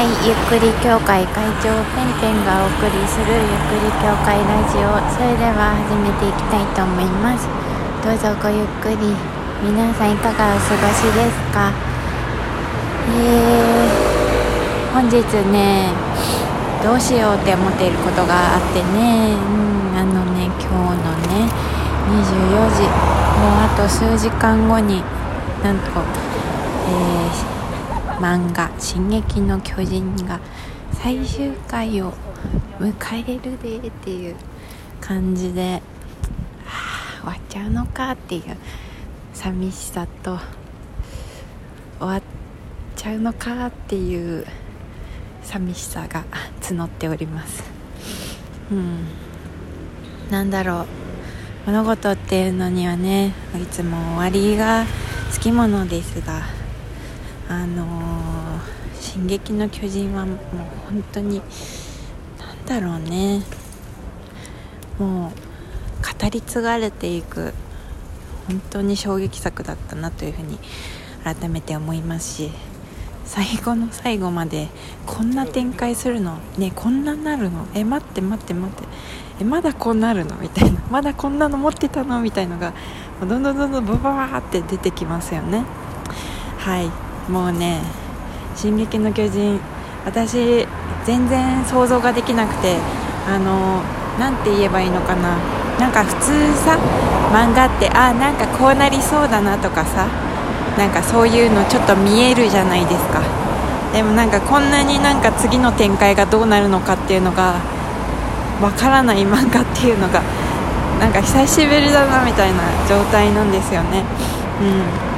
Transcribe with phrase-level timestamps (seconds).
[0.00, 7.44] はい、ゆっくり協会会長ペンペンがお送りするゆっくり協会ラジオそれでは始めていきたいと思います。
[8.00, 9.12] どうぞごゆっくり
[9.60, 11.68] 皆さんいかがお過ごしですか？
[13.12, 15.20] えー、本日
[15.52, 15.92] ね
[16.80, 19.36] どうしようって思っていることがあってね。
[19.36, 21.44] うんあのね今日のね
[22.08, 25.04] 24時もうあと数時間後に
[25.62, 25.92] なんと
[26.88, 27.49] えー
[28.20, 30.38] 漫画「進撃の巨人」が
[30.92, 32.12] 最終回を
[32.78, 32.92] 迎
[33.26, 34.36] えるでっていう
[35.00, 35.82] 感じで、
[37.20, 38.56] 終わっちゃうのかっていう
[39.32, 40.38] 寂しさと
[41.98, 42.22] 終わっ
[42.96, 44.46] ちゃうのかっていう
[45.42, 46.24] 寂しさが
[46.60, 47.64] 募っております。
[48.70, 49.06] うん。
[50.30, 50.86] なんだろう。
[51.66, 54.84] 物事っていうのにはねいつも終わりが
[55.30, 56.59] つきものですが
[57.50, 58.60] あのー
[59.00, 60.36] 「進撃の巨人」はもう
[60.88, 61.42] 本当に
[62.38, 63.42] 何だろうね。
[65.00, 65.30] もう
[66.22, 67.54] 語り継がれていく
[68.46, 70.58] 本当に衝撃作だったなというふうに
[71.24, 72.50] 改めて思いますし
[73.24, 74.68] 最後の最後まで
[75.06, 77.66] こんな展開するのねこんななるの？
[77.74, 78.84] え待って待って待って。
[79.40, 80.36] えまだこうなるの？
[80.36, 80.80] みたいな。
[80.90, 82.20] まだこんなの持ってたの？
[82.20, 82.74] みたいのが
[83.20, 85.64] どんどんどんどんバババーって出てきますよね。
[86.58, 87.09] はい。
[87.30, 87.80] もうね
[88.56, 89.60] 「進撃の巨人」
[90.04, 90.66] 私
[91.04, 92.76] 全然想像ができなくて
[93.28, 93.80] あの
[94.18, 95.36] 何て言えばいいのかな。
[95.78, 96.76] なんか普通さ
[97.32, 100.06] 漫画ってあなんかこうなりそうだなとかさ
[100.76, 103.22] なんかそういうのちょっと見えるじゃないですか。
[103.94, 107.54] でもなんかこんなになんか次の展開がどうなるのかっていうのが
[108.60, 110.20] わからない 漫画っていうのが
[111.00, 112.58] なんか久しぶりだなみたいな
[112.88, 114.04] 状態なんですよね。
[114.60, 114.64] う
[115.06, 115.09] ん。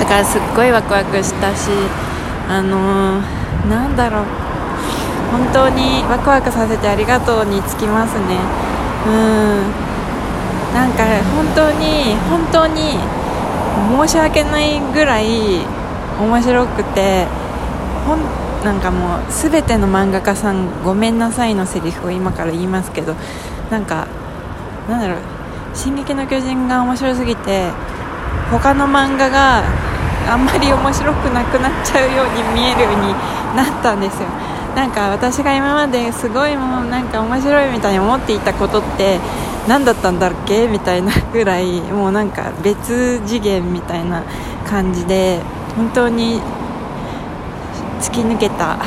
[0.00, 1.70] だからすっごいワクワクしたし
[2.48, 4.24] あのー、なんだろう。
[5.30, 8.38] 本当にワクワクさせてありがとうにつきますね。
[9.06, 9.90] うん。
[10.74, 11.04] なんか
[11.36, 12.98] 本当に本当に
[14.06, 15.64] 申し訳ないぐらい
[16.20, 17.26] 面白くて
[18.06, 18.20] ほん
[18.64, 23.14] なんかもう全ての漫画家さんごめんなさいのセリフを今から言いますけど
[23.70, 24.06] なんか
[24.88, 25.18] なんだろう
[25.74, 27.70] 「進撃の巨人」が面白すぎて
[28.50, 29.62] 他の漫画が
[30.28, 33.12] あんまり面白くなくなっちゃうように見えるように
[33.56, 34.28] なったんですよ。
[34.74, 39.18] なんか私が今まですごいもうなんか面白いみたいに思っていたことって
[39.66, 44.22] 何だったんだっけみたいなぐらいもうなんか別次元みたいな
[44.66, 45.40] 感じで
[45.76, 46.40] 本当に
[48.00, 48.78] 突き抜けた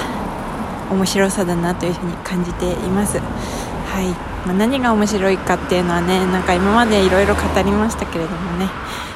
[0.90, 3.20] 面白さだなというふうに感じています。
[3.20, 4.08] はい。
[4.48, 8.68] まあ、何が面白いかっていうのはねなんか今までいろいろ語りましたけれどもね。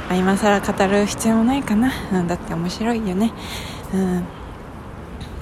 [0.07, 3.33] まあ、今更語る必要もないかな、うん、だって面白いよね、
[3.93, 4.23] うん、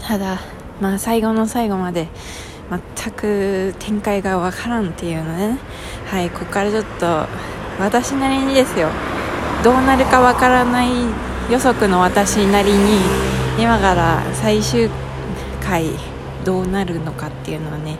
[0.02, 0.40] ただ、
[0.82, 2.08] まあ、最後の最後まで
[2.98, 5.60] 全く展開がわからんっていうのでね、
[6.08, 7.28] はい、ここからちょっと
[7.80, 8.90] 私なりにですよ。
[9.64, 10.90] どうなるかわからない
[11.50, 13.00] 予測の私なりに
[13.60, 14.90] 今から最終
[15.64, 15.90] 回
[16.44, 17.98] どうなるのかっていうのをね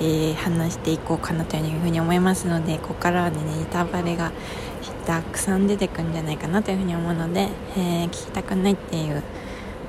[0.00, 4.32] えー、話していこうかなというふうに思いますのでここからはねネタバレが
[5.06, 9.22] たくさん出てくるんじゃないかなというふうに思うので、えー、聞きたくないっていう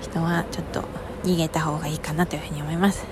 [0.02, 0.84] 人はちょっと
[1.24, 3.06] 逃げた方がいいかなというふうに思います。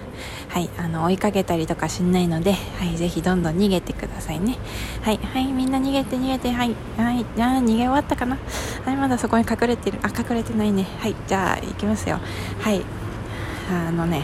[0.50, 4.58] はいあの追いかけたりとかしないので、はい、ぜひどんどん逃げてくださいね。
[5.04, 8.38] はいはいみんな逃げて逃げてはいはいじゃあ逃げ終わったかな。
[8.84, 10.00] はいまだそこに隠れてる。
[10.02, 10.88] あ隠れてないね。
[11.00, 12.20] はいじゃあ行きますよ。
[12.60, 12.82] はい
[13.72, 14.24] あのね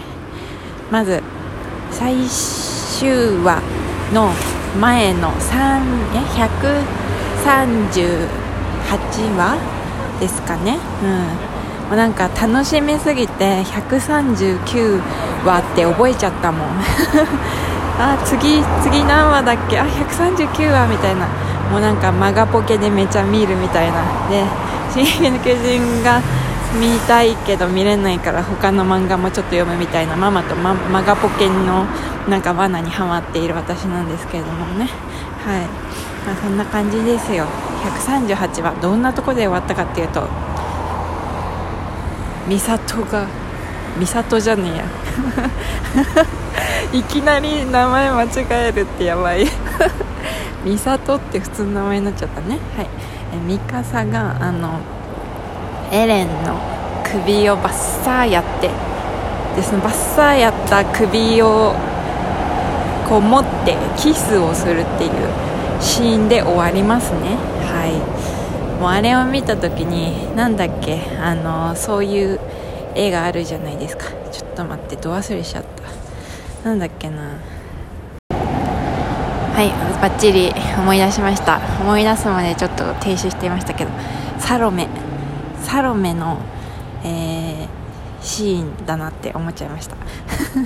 [0.91, 1.21] まず
[1.97, 3.61] 最終話
[4.13, 4.29] の
[4.81, 6.75] 前の138
[9.37, 9.57] 話
[10.19, 11.09] ですかね、うん、
[11.87, 15.01] もうなんか楽しみすぎて139
[15.45, 16.67] 話って覚えちゃったもん。
[17.97, 19.79] あ次次何話だっけ？
[19.79, 21.27] あ139話みたいな。
[21.71, 24.03] もうなんかマガポケでめちゃ見るみたいな。
[24.29, 24.43] で
[24.93, 26.21] 「進撃の巨人」が
[26.75, 31.85] 見たいけど見れないから他の漫画もちょっと読むみたいなママとママガポケンの
[32.29, 34.89] なんか罠にはまっている私なんですけれどもね。
[35.45, 35.67] はい、
[36.25, 37.45] まあ、そんな感じですよ。
[37.85, 40.27] 138はどんなとこで終わったかっていうと
[42.49, 43.27] 美里が
[43.99, 44.85] 美里じゃねえや。
[46.93, 49.47] いきなり名前間違えるってやばい。
[50.65, 52.59] 美里って普通の名前になっちゃったね。
[52.75, 52.87] はい。
[53.33, 54.79] えミカサがあの
[55.91, 56.59] エレンの
[57.03, 57.73] 首をバッ
[58.03, 58.69] サーやって
[59.55, 61.73] でそのバッサーやった首を
[63.07, 65.11] こう持ってキスをするっていう
[65.79, 67.35] シーンで終わりますね。
[67.61, 68.81] はい。
[68.81, 72.39] もうあれを見た時に何だっけあのそういう
[72.95, 74.05] 絵があるじゃないですか。
[74.31, 75.63] ちょっと待ってど忘れしちゃっ
[76.63, 76.67] た。
[76.69, 77.37] なんだっけな。
[79.53, 79.69] はい
[80.01, 81.61] バッチリ思い出しました。
[81.79, 83.91] 思い出すまでちょっと停止していましたけど。
[84.39, 84.87] サロメ。
[85.65, 86.37] サロメの、
[87.03, 87.67] えー、
[88.21, 89.97] シーンだなって思っちゃいました。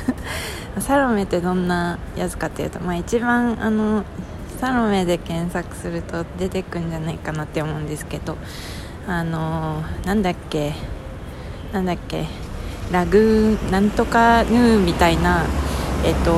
[0.81, 4.04] サロメってどんなやつかっていうと、まあ、一番あの
[4.60, 8.38] サロメで検索すると出てくんじゃないかなって思うんですけど
[9.07, 10.74] あのなんだっけ
[11.74, 12.25] なんだっけ
[12.92, 15.45] ラグーなんとかヌーみたいな
[16.04, 16.34] えっと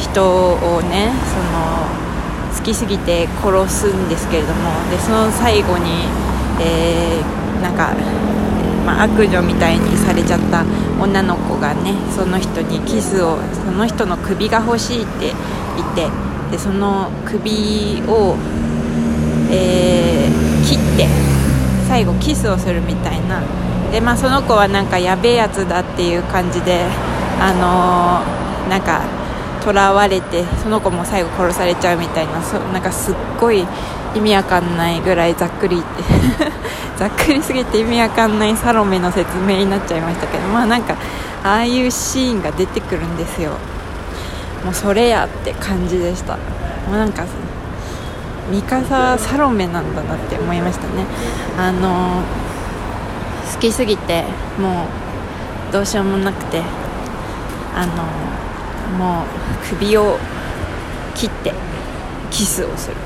[0.00, 6.04] 人をねその好きすぎて殺すんですけれどもでその最後に、
[6.60, 7.94] えー、なんか
[8.84, 10.64] まあ、悪女みたいにされちゃった
[11.00, 15.32] 女の子がねその人にキスをその人の首が欲しいって
[15.76, 16.10] 言って
[16.50, 18.36] でその首を、
[19.50, 21.06] えー、切って
[21.88, 23.40] 最後キスをするみたいな。
[23.90, 26.86] で、まあ、その子はなんかやべえやつだっていう感じで
[27.38, 29.02] あのー、なんか
[29.62, 33.64] 囚われてその子も最後殺されちゃうみたいなそなんかすっごい
[34.14, 35.86] 意味わかんないぐらいざっくりって
[36.98, 40.94] ざっくりすぎて意味わかんないサロメの説明になっちゃいましたけどまあなんか
[41.44, 43.52] ああいうシーンが出てくるんですよ。
[44.64, 46.34] もうそれやって感じでした。
[46.34, 46.38] も
[46.92, 47.24] うなんか
[48.50, 51.04] ミカササロメなんだなって思いましたね。
[51.58, 52.22] あの
[53.52, 54.24] 好きすぎて
[54.58, 54.86] も
[55.70, 56.62] うどうしようもなくて
[57.74, 58.21] あの
[58.98, 60.18] もう首を
[61.14, 61.52] 切って
[62.30, 62.96] キスをする。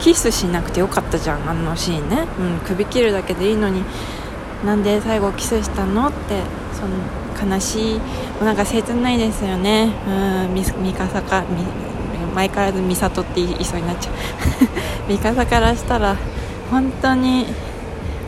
[0.00, 3.82] キスしなくてよかったじゃんあのシーンね、うん、首切るだけでいいのに。
[4.64, 6.40] なんで最後キスしたのって
[6.72, 8.02] その悲しいも
[8.42, 9.92] うなんか切ないですよね。
[10.06, 10.10] う
[10.50, 11.44] ん三笠か
[12.34, 14.14] 前からず美里って言いそうになっちゃう。
[15.08, 16.16] 三笠からしたら
[16.70, 17.46] 本当に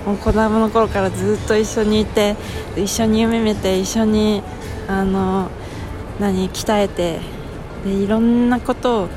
[0.05, 2.37] もう子供の頃からずっと一緒にいて
[2.77, 4.43] 一緒に夢見て一緒に
[4.89, 5.49] あの
[6.19, 7.21] 何鍛えて
[7.85, 9.09] でいろんなことを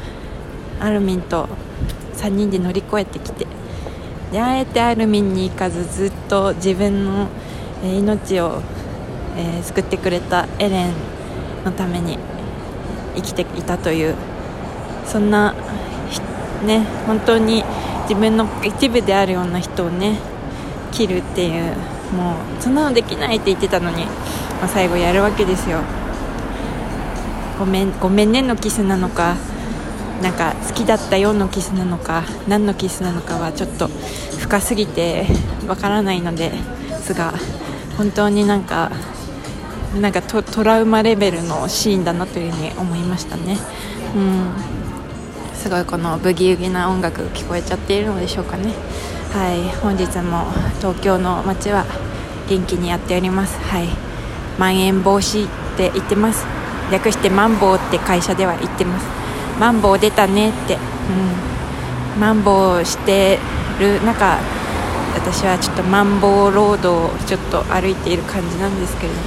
[0.79, 1.47] アルミンと
[2.17, 3.47] 3人で乗り越えてきて
[4.31, 7.27] であえてアルミンに行かずずっと自分の、
[7.81, 8.61] 命を、
[9.37, 10.93] えー、救ってくれたエレン
[11.63, 12.19] のために
[13.15, 14.15] 生きていたという
[15.05, 15.55] そんな
[16.65, 17.63] ね本当に
[18.03, 20.19] 自分の一部であるような人をね
[20.91, 21.73] 切るっていう
[22.13, 25.79] もうそんなのできないって言ってたのに、まあ、最後やるわけですよ。
[27.59, 29.35] ごめんごめんねのキスなのか
[30.23, 33.89] なんか好きだったよのキスなのか何のキスなのかはちょっと
[34.39, 35.25] 深すぎて
[35.67, 36.51] わからないので
[37.01, 37.33] すが
[37.97, 38.91] 本当になんか
[39.99, 43.57] なんかトトラウマレベルのシーンだなというふうに思いましたね。
[44.15, 44.51] うん。
[45.55, 48.71] すごいこのブギウギな音楽聞こえちゃっているのでしょうかね。
[49.33, 49.75] はい。
[49.81, 50.45] 本日も
[50.77, 51.85] 東京の街は
[52.47, 53.57] 元気にやっております。
[53.59, 53.87] はい。
[54.59, 56.58] まん延防止って言ってます。
[56.91, 59.05] 略してマンボウって会社では言ってます。
[59.59, 63.39] マンボウ出たねって、うん、マンボウして
[63.79, 64.37] る中
[65.15, 69.21] 私はちょっとマンボウロードをちょっと歩いている感じなんですけれども。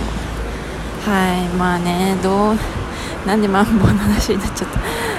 [1.05, 2.56] はいまあねどう
[3.26, 4.69] なんでマンボウの話になっちゃっ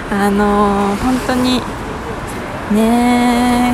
[0.10, 0.26] た。
[0.26, 1.62] あのー、本当に
[2.72, 3.74] ね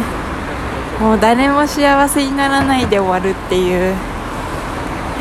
[0.99, 3.95] もう誰も幸せにならないで終わるっていう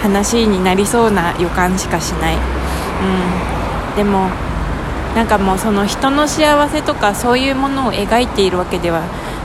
[0.02, 2.36] 話になりそうな予感しかしない、
[3.00, 4.28] うん、でも
[5.14, 9.02] なんかもうその人の幸せとかそういうものを描いているわけでは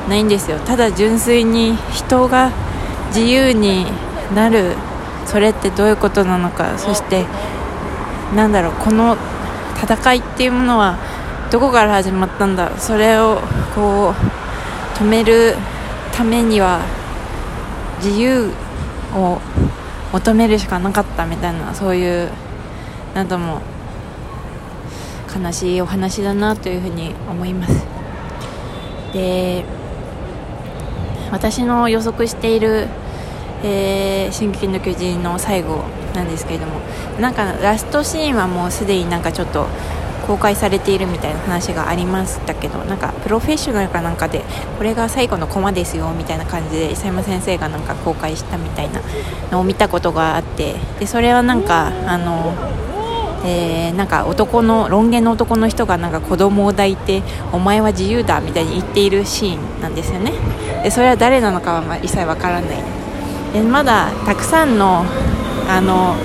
[0.10, 0.60] ないんですよ。
[0.60, 2.52] ただ純粋に人が
[3.08, 3.86] 自由に
[4.36, 4.76] なる。
[5.26, 6.78] それってどういうことなのか。
[6.78, 7.26] そして
[8.36, 9.16] なんだろうこの
[9.82, 10.98] 戦いっていうものは
[11.50, 12.72] どこから始まったんだ。
[12.78, 13.40] それを
[13.74, 15.56] こう止める
[16.12, 16.82] ためには
[18.04, 18.52] 自由
[19.16, 19.40] を
[20.12, 22.30] 求めるしかなかったみたいなそういう
[23.14, 23.62] なども
[25.36, 27.86] 悲しいお話だなというふうに思います。
[29.14, 29.64] で
[31.32, 32.88] 私の予測している
[33.64, 36.74] 「えー、進撃の巨人」の最後なんですけれども
[37.20, 39.68] なんかラストシーンはもうすでになんかちょっと
[40.28, 44.44] 公開されているみたいな話がありましたけどなんかプロフェッショナルかなんかで
[44.78, 49.02] これが最後のコマですよみたいな感じで伊佐山先生がなんか公開したみたいな
[49.52, 52.54] のを見たことがあってでそれはなんかあの
[53.46, 60.32] えー、なんか男のロン毛の男の人がなんか子供を抱いてお前は自由だみたいに言っているシーンなんですよね。
[60.84, 62.84] でそれは誰なのかはま一切わからない。
[63.54, 65.06] でまだたくさんの
[65.70, 66.16] あの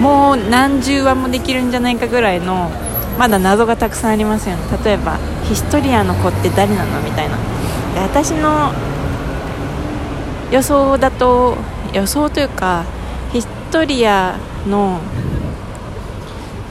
[0.00, 2.70] もう何十話もできるんじゃないかぐらいの
[3.18, 4.62] まだ謎がたくさんありますよね。
[4.84, 7.36] 例えばヒストリアの子って誰なのみたいな。
[7.94, 8.72] で私の
[10.50, 11.56] 予想だと
[11.92, 12.84] 予想というか
[13.32, 14.36] ヒストリア
[14.66, 15.00] の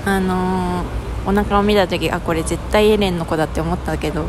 [0.06, 4.25] あのー、お腹を見た時あこれ絶対エレンの子だって思ったけど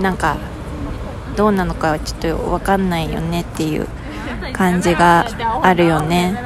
[0.00, 0.36] なんか
[1.36, 3.86] どうなのかちょっと分かんないよねっていう
[4.52, 5.26] 感じが
[5.62, 6.38] あるよね。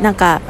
[0.00, 0.40] なんか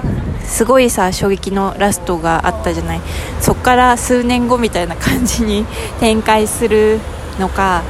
[0.45, 3.00] すごいさ衝撃のラストがあったじゃない。
[3.41, 5.67] そっから数年後みたいな感じに
[5.99, 7.00] 展開する
[7.39, 7.83] のか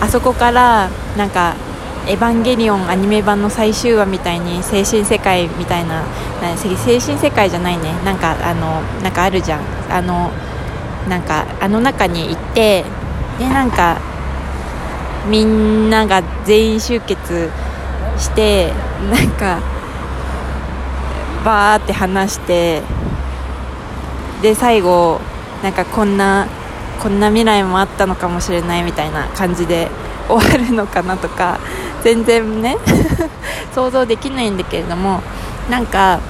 [0.00, 1.54] あそこからなんか
[2.06, 6.02] 「エヴァンゲリオン」アニメ版の最終話みたいに精神世界みたいな
[6.56, 7.92] 精神世界じゃないね。
[8.04, 9.60] なんかあのなんかあるじゃん。
[9.90, 10.30] あの
[11.08, 12.84] なんかあの中に行って
[13.38, 13.98] でなんか
[15.28, 17.50] みんなが全員集結
[18.18, 18.72] して
[19.10, 19.58] なんか
[21.44, 22.82] バーって話して
[24.42, 25.20] で最後
[25.62, 26.46] なんかこんな
[27.00, 29.88] こんな未来もあったのかもしれないみたいな感じで
[30.28, 31.58] 終わるのかなとか
[32.02, 32.76] 全然ね
[33.74, 35.20] 想像できないんだけれども
[35.70, 36.20] なんかや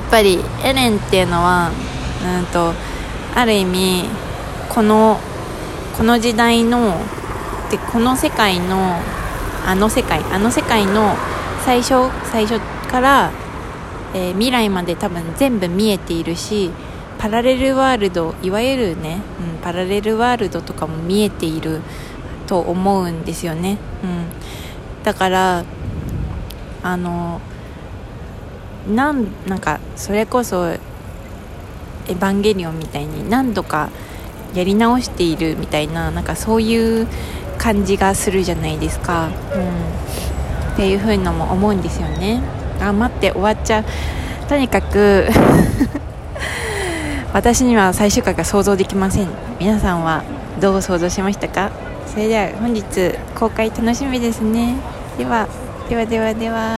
[0.00, 1.70] っぱりエレンっていうのは
[2.38, 2.72] うんと
[3.34, 4.04] ある意味
[4.68, 5.18] この
[5.96, 6.94] この時代の
[7.70, 9.00] でこの世界の
[9.66, 11.16] あの世界あの世界の
[11.64, 12.60] 最初最初
[12.90, 13.30] から、
[14.14, 16.70] えー、未来まで多分全部見えているし
[17.18, 19.20] パラレルワールドいわゆるね、
[19.56, 21.82] うん、パラレルワールドとかも見えている
[22.50, 25.64] と思うんですよね、うん、だから
[26.82, 27.40] あの
[28.92, 30.80] なんなんかそれこそエ
[32.08, 33.90] ヴァンゲリオンみたいに何度か
[34.52, 37.06] やり直しているみたいななんかそういう
[37.56, 42.42] 感じがするじゃないですか、うん、っていう風のも思うんですよね。
[42.80, 43.84] あ待って終わっちゃう。
[44.48, 45.28] とにかく
[47.32, 49.28] 私には最終回が想像できません。
[49.60, 50.24] 皆さんは
[50.60, 51.89] どう想像しましたか？
[52.10, 52.84] それでは本日
[53.38, 54.76] 公開楽しみですね。
[55.16, 55.48] では
[55.88, 56.68] ではではでは。